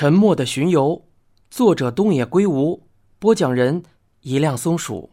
[0.00, 1.08] 沉默的巡游，
[1.50, 2.86] 作者东野圭吾，
[3.18, 3.82] 播讲人
[4.20, 5.10] 一辆松鼠，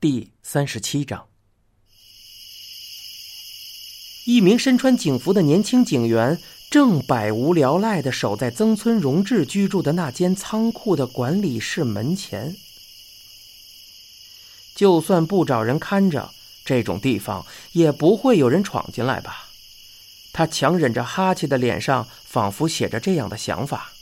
[0.00, 1.26] 第三十七章。
[4.26, 6.36] 一名身穿警服的年轻警员
[6.68, 12.56] 正百无聊赖的守在曾村荣治居住的那间仓库的管理室门前。
[14.74, 16.32] 就算不找人看着，
[16.64, 19.50] 这种地方也不会有人闯进来吧？
[20.34, 23.92] 他强忍着哈气的脸上，仿佛写着这样的想法。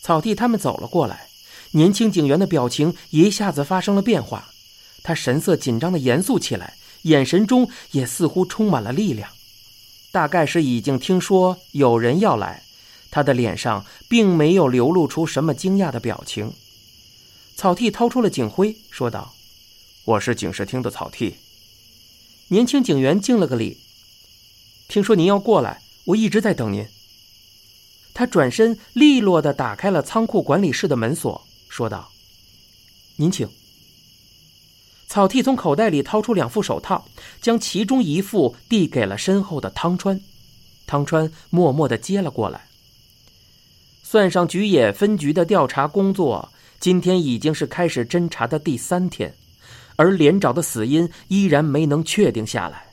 [0.00, 1.28] 草地他们走了过来，
[1.72, 4.50] 年轻警员的表情一下子发生了变化，
[5.02, 9.28] 他神色紧张的严肃起来，眼神中也似乎充满了力量。
[10.12, 12.62] 大概是已经听说有人要来，
[13.10, 16.52] 他的脸上并没有流露出什么惊讶的表情。
[17.56, 19.34] 草剃掏出了警徽，说道
[20.06, 21.38] ：“我是警视厅的草剃。”
[22.50, 23.78] 年轻警员敬了个礼。
[24.88, 26.86] 听说您要过来，我一直在等您。
[28.14, 32.10] 他转身利落的打开了仓库管理室的门锁，说道
[33.16, 33.46] ：“您请。”
[35.06, 37.06] 草剃从口袋里掏出两副手套，
[37.42, 40.18] 将其中一副递给了身后的汤川。
[40.86, 42.66] 汤川默默的接了过来。
[44.02, 49.34] 算上菊野分局的调查工作，今天已经是开始侦查的第三天，
[49.96, 52.87] 而连长的死因依然没能确定下来。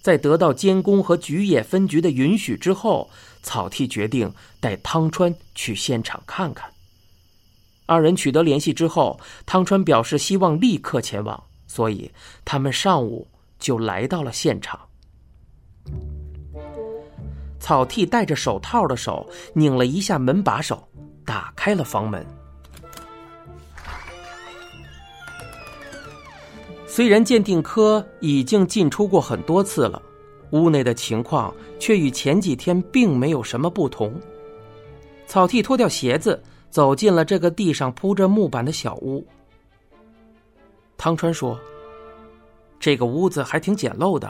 [0.00, 3.10] 在得到监工和菊野分局的允许之后，
[3.42, 6.70] 草剃决定带汤川去现场看看。
[7.86, 12.10] 二人取得联系之后，汤川表示希望立刻前往，所以
[12.44, 14.78] 他们上午就来到了现场。
[17.58, 20.88] 草剃戴着手套的手拧了一下门把手，
[21.26, 22.24] 打开了房门。
[26.92, 30.02] 虽然鉴定科已经进出过很多次了，
[30.50, 34.12] 屋内的情况却与前几天并没有什么不同。
[35.24, 39.24] 草剃脱掉鞋子，走进了这个地上铺着木板的小屋。
[40.98, 41.56] 汤川说
[42.80, 44.28] ：“这个屋子还挺简陋的。”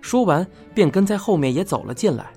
[0.00, 0.44] 说完，
[0.74, 2.32] 便跟在后面也走了进来。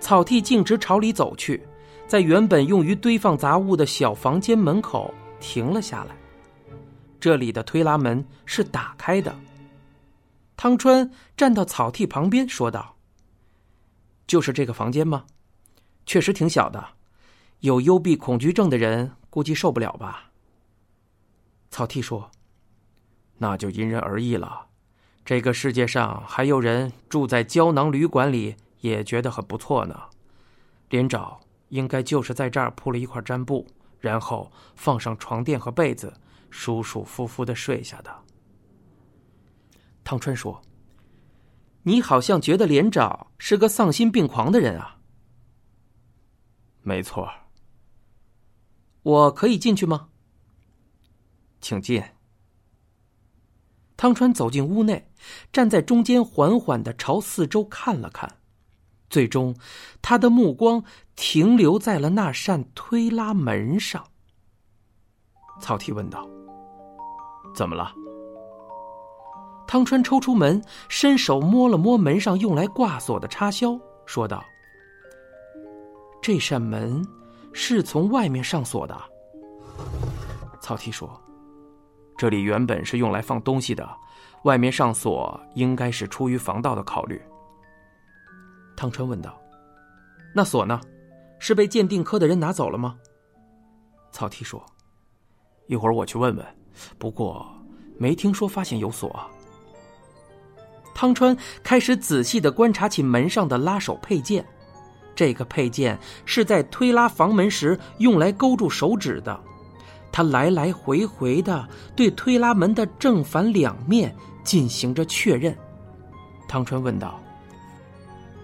[0.00, 1.62] 草剃径直朝里走去，
[2.08, 6.16] 在原本用于堆放杂物的小房间门口停了下来。
[7.22, 9.32] 这里的推拉门是打开的。
[10.56, 12.96] 汤川站到草地旁边说道
[14.26, 15.26] ：“就是这个房间吗？
[16.04, 16.84] 确实挺小的，
[17.60, 20.32] 有幽闭恐惧症的人估计受不了吧。”
[21.70, 22.32] 草剃说
[23.38, 24.66] ：“那就因人而异了。
[25.24, 29.96] 这个世界上还有人住在胶囊旅馆里，也觉得很不错呢。
[30.90, 33.68] 连长应该就是在这儿铺了一块毡布，
[34.00, 36.12] 然后放上床垫和被子。”
[36.52, 38.14] 舒舒服服的睡下的。
[40.04, 40.60] 汤川说
[41.82, 44.98] ：“你好像觉得连长是个丧心病狂的人啊
[46.82, 47.28] ？”“没错。
[49.02, 50.10] ”“我可以进去吗
[51.60, 52.02] ？”“请进。”
[53.96, 55.10] 汤川走进屋内，
[55.52, 58.38] 站在中间，缓缓的朝四周看了看，
[59.08, 59.56] 最终，
[60.02, 60.84] 他的目光
[61.14, 64.04] 停留在了那扇推拉门上。
[65.60, 66.41] 曹丕问道。
[67.54, 67.92] 怎么了？
[69.66, 74.44] 汤川抽出门，伸手摸了摸门上用来挂锁的插销，说道
[76.20, 77.02] ：“这扇门
[77.52, 79.00] 是从外面上锁的。”
[80.60, 81.10] 曹丕说
[82.18, 83.88] ：“这里原本是用来放东西的，
[84.44, 87.20] 外面上锁应该是出于防盗的考虑。”
[88.76, 89.40] 汤川问道
[90.34, 90.80] ：“那锁呢？
[91.38, 92.98] 是被鉴定科的人拿走了吗？”
[94.12, 94.62] 曹丕说
[95.66, 96.46] ：“一会儿我去问问。”
[96.98, 97.46] 不过，
[97.98, 99.20] 没听说发现有锁。
[100.94, 104.44] 汤川开始仔细的观察起门上的拉手配件，
[105.14, 109.38] 这个配件是在推拉房门时用来勾住手指的。
[110.12, 111.66] 他来来回回的
[111.96, 115.56] 对推拉门的正反两面进行着确认。
[116.46, 117.18] 汤川问道：“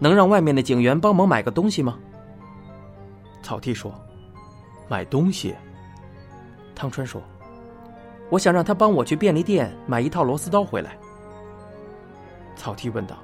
[0.01, 1.99] 能让外面的警员帮忙买个东西吗？”
[3.43, 3.95] 草剃说
[4.89, 5.55] ：“买东西。”
[6.75, 7.23] 汤川说。
[8.31, 10.99] 我想让他帮我去便利店买一套螺丝刀回来。
[12.57, 13.17] 草剃问道：“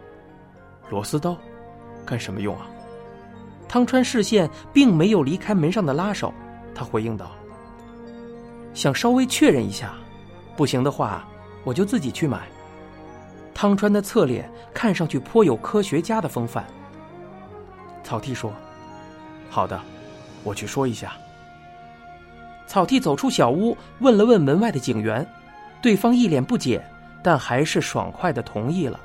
[0.89, 1.37] 螺丝刀，
[2.07, 2.67] 干什么用啊？”
[3.69, 6.33] 汤川视线并没有离开门上的拉手，
[6.75, 7.33] 他回应道
[8.73, 9.95] ：“想稍微确认一下，
[10.57, 11.27] 不行的话，
[11.65, 12.47] 我就自己去买。”
[13.53, 16.65] 汤川的侧脸看上去颇有科学家的风范。
[18.03, 18.53] 草剃说
[19.51, 19.81] ：“好的，
[20.45, 21.13] 我去说一下。”
[22.75, 25.25] 草剃走出小屋，问了问门外的警员，
[25.81, 26.85] 对方一脸不解，
[27.23, 28.99] 但还是爽快的同意了。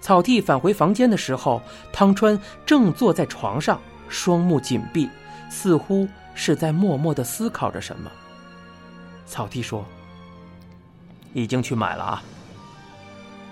[0.00, 1.62] 草剃返回房间的时候，
[1.92, 2.36] 汤川
[2.66, 5.08] 正坐在床上，双目紧闭，
[5.48, 8.10] 似乎是在默默的思考着什么。
[9.24, 9.84] 草剃说
[11.32, 12.24] ：“已经去买了啊。”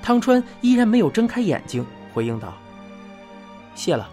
[0.02, 2.52] 汤川依然没有睁开眼睛，回应道
[3.76, 4.10] ：“谢了。”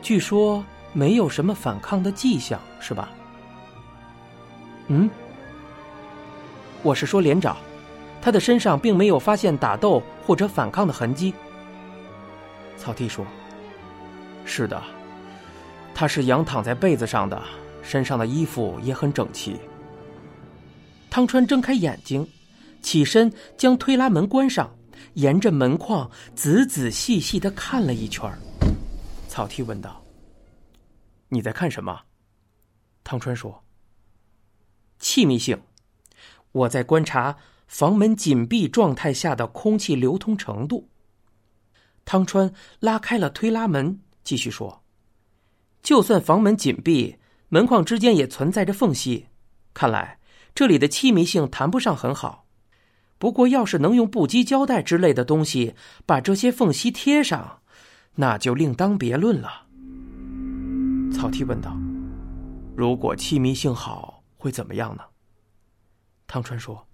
[0.00, 0.64] 据说
[0.94, 3.10] 没有什么反抗的迹象，是吧？
[4.92, 5.08] 嗯，
[6.82, 7.56] 我是说连长，
[8.20, 11.32] 他的身上并没有发现打斗或者反抗的痕迹。
[12.76, 13.24] 草剃说
[14.44, 14.82] ：“是的，
[15.94, 17.40] 他是仰躺在被子上的，
[17.84, 19.56] 身上的衣服也很整齐。”
[21.08, 22.28] 汤川睁开眼睛，
[22.82, 24.68] 起身将推拉门关上，
[25.14, 28.28] 沿着门框仔仔细细的看了一圈。
[29.28, 30.02] 草剃问道
[31.30, 32.00] ：“你在看什么？”
[33.04, 33.62] 汤川说
[35.00, 35.60] ：“气密性，
[36.52, 40.88] 我在观察房门紧闭状态下的空气流通程度。”
[42.06, 44.82] 汤川拉开了推拉门，继续说
[45.82, 47.16] ：“就算房门紧闭，
[47.48, 49.26] 门框之间也存在着缝隙，
[49.74, 50.18] 看来
[50.54, 52.46] 这里的气密性谈不上很好。
[53.18, 55.74] 不过，要是能用布基胶带之类的东西
[56.06, 57.58] 把这些缝隙贴上。”
[58.16, 59.66] 那就另当别论了。
[61.12, 61.74] 草剃问道
[62.76, 64.09] ：“如果气密性好，
[64.40, 65.04] 会怎么样呢？”
[66.26, 66.88] 汤川说：“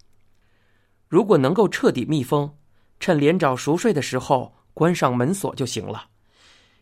[1.07, 2.53] 如果能够彻底密封，
[2.99, 6.09] 趁连长熟睡的时候关上门锁就行了。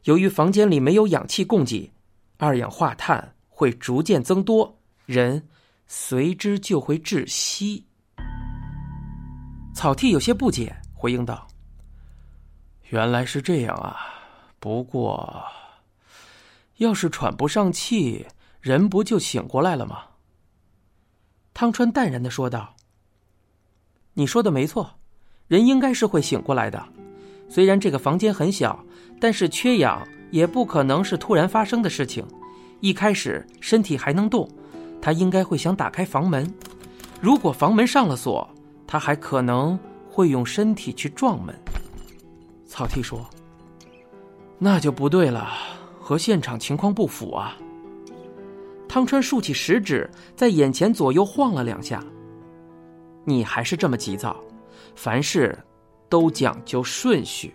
[0.06, 1.94] 由于房间里没有氧气供给，
[2.38, 5.48] 二氧化碳会逐渐增多，人
[5.86, 7.86] 随之就会窒息。”
[9.76, 11.48] 草剃有些不解，回应道
[12.90, 13.98] ：“原来是这样啊。”
[14.58, 15.44] 不过，
[16.78, 18.26] 要是喘不上气，
[18.62, 20.06] 人不就醒过来了吗？
[21.56, 22.76] 汤川淡然的说道
[24.14, 25.00] ：“你说的没错，
[25.48, 26.86] 人应该是会醒过来的。
[27.48, 28.84] 虽然这个房间很小，
[29.22, 32.28] 但是缺氧也不可能是突然发生的事情。
[32.82, 34.50] 一开始身体还能动，
[35.02, 36.54] 他应该会想打开房门。
[37.22, 38.46] 如果房门上了锁，
[38.86, 39.80] 他还可能
[40.10, 41.56] 会用身体去撞门。”
[42.68, 43.26] 草剃说。
[44.60, 45.54] 那就不对了，
[46.02, 47.56] 和现场情况不符啊！
[48.88, 52.04] 汤川竖起食指，在眼前左右晃了两下。
[53.24, 54.36] 你还是这么急躁，
[54.96, 55.58] 凡事
[56.08, 57.54] 都讲究顺序。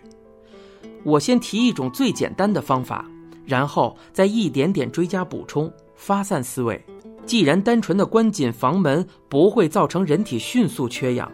[1.03, 3.05] 我先提一种最简单的方法，
[3.45, 6.83] 然后再一点点追加补充，发散思维。
[7.25, 11.31] 既然单纯的关紧房门不会造成人体迅速缺氧，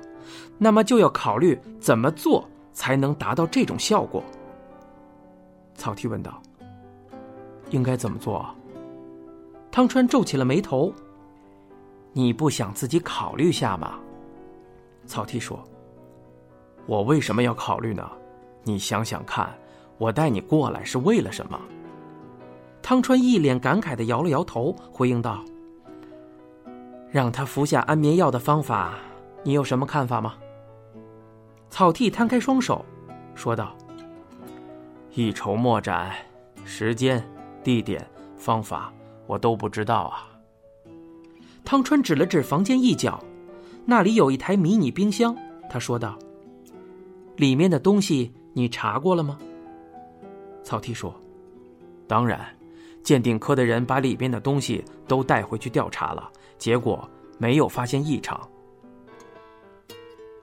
[0.58, 4.24] 那么就要考虑怎么做才能达到这种效果。
[5.76, 6.42] 草剃问道
[7.72, 8.46] ：“应该怎么做？”
[9.78, 10.92] 汤川皱起了眉头。
[12.12, 14.00] “你不想自己考虑下吗？”
[15.06, 15.64] 草剃说
[16.88, 18.10] ：“我为什么要考虑呢？
[18.64, 19.56] 你想想看，
[20.00, 21.62] 我带你过来是为了什么？”
[22.82, 25.46] 汤川一脸感慨的摇了摇头，回应道
[27.12, 28.96] ：“让他服下安眠药的方法，
[29.44, 30.34] 你有什么看法吗？”
[31.70, 32.84] 草剃摊开双手，
[33.36, 33.78] 说道。
[35.14, 36.16] 一筹莫展，
[36.66, 37.24] 时间、
[37.64, 38.04] 地点、
[38.36, 38.92] 方法，
[39.28, 40.28] 我都不知道啊。
[41.64, 43.24] 汤川指了指房间一角，
[43.86, 45.36] 那里有一台迷你冰箱。
[45.70, 46.18] 他说道
[47.38, 49.38] ：“里面的东西你查过了吗？”
[50.64, 51.14] 草剃说
[52.08, 52.40] ：“当然，
[53.04, 58.40] 鉴定科的人把里面的东西都带回去调查了，结果没有发现异常。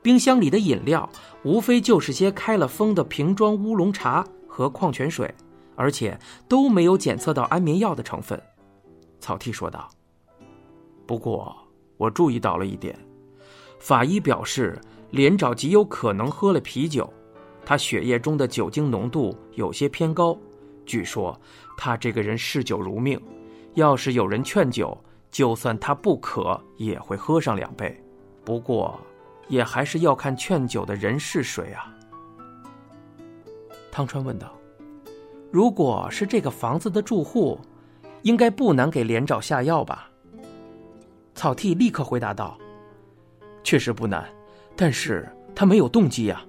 [0.02, 1.08] 冰箱里的饮料
[1.42, 5.34] 无非就是些开了封的瓶装乌龙茶。”和矿泉水，
[5.74, 6.16] 而且
[6.46, 8.40] 都没有检测到安眠药的成分，
[9.24, 9.88] 草剃说道。
[11.06, 11.56] 不过
[11.96, 12.94] 我注意到了一点，
[13.80, 14.78] 法医表示
[15.12, 17.10] 连长极有可能喝了啤酒，
[17.64, 20.36] 他血液中的酒精浓度有些偏高。
[20.84, 21.34] 据说
[21.74, 23.18] 他这个人嗜酒如命，
[23.72, 24.94] 要是有人劝酒，
[25.30, 27.98] 就算他不渴也会喝上两杯。
[28.44, 29.00] 不过，
[29.48, 31.90] 也还是要看劝酒的人是谁啊。
[33.90, 34.52] 汤川问道
[35.50, 37.58] ：“如果是这个房子的住户，
[38.24, 40.10] 应该不难给连长下药吧？”
[41.34, 42.58] 草剃立刻回答道
[43.64, 44.28] ：“确实不难，
[44.76, 46.44] 但是他没有动机呀。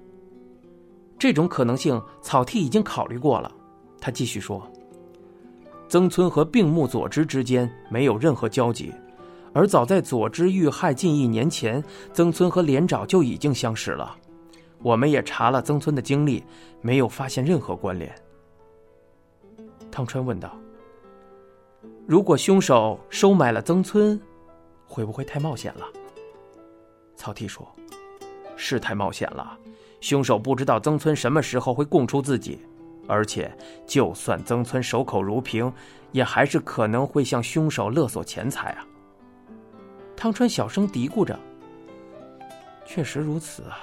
[1.18, 3.52] 这种可能性，草剃已经考虑过了。”
[4.02, 4.68] 他继续说
[5.88, 8.94] ：“曾村和病木佐之之间没有任何交集，
[9.54, 14.16] 而早在佐之遇害近一年前，曾村和连长就已经相识了。”
[14.84, 16.44] 我们也查了曾村的经历，
[16.82, 18.14] 没有发现任何关联。
[19.90, 20.56] 汤川问道
[22.08, 24.20] ：“如果凶手收买了曾村，
[24.86, 25.86] 会不会太冒险了？”
[27.18, 27.68] 草剃说
[28.56, 29.58] ：“是太冒险了。
[30.02, 32.60] 凶手不知道曾村什么时候会供出自己，
[33.08, 33.52] 而且
[33.88, 35.72] 就算曾村守口如瓶，
[36.12, 38.86] 也还是可能会向凶手勒索钱财啊。
[40.16, 41.40] 汤川小声嘀咕着
[42.86, 43.80] ：“确实如此啊。”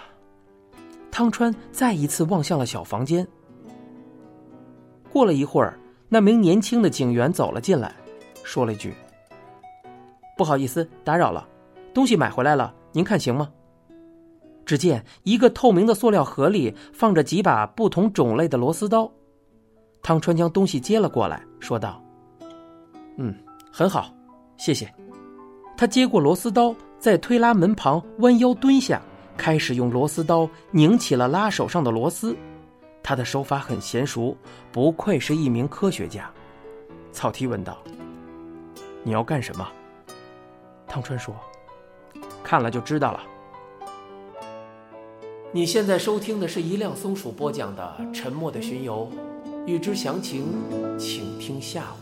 [1.10, 3.26] 汤川再一次望向了小房间。
[5.10, 5.76] 过了一会儿，
[6.08, 7.92] 那名年轻的警员走了进来，
[8.44, 8.94] 说了一句
[10.36, 11.48] ：“不好意思，打扰了，
[11.94, 13.50] 东西买回来了，您看行吗？”
[14.64, 19.10] 只见一个透明的塑料盒里放着几把不同种类的螺丝刀，
[20.02, 22.02] 汤川将东西接了过来，说道
[23.18, 23.34] ：“嗯，
[23.72, 24.14] 很好，
[24.56, 24.92] 谢谢。”
[25.76, 29.02] 他接过螺丝刀，在推拉门旁弯腰蹲下，
[29.36, 32.36] 开始用螺丝刀拧起了拉手上的螺丝。
[33.02, 34.36] 他的手法很娴熟，
[34.70, 36.30] 不愧是一名科学家。
[37.10, 37.82] 草剃问道
[39.02, 39.68] ：“你要干什么？”
[40.88, 41.34] 汤川说
[42.42, 43.20] ：“看了就知道了。”
[45.54, 49.06] 你现在收听的是一辆松鼠播讲的《沉默的巡游》，
[49.66, 50.46] 欲知详情，
[50.98, 51.88] 请听下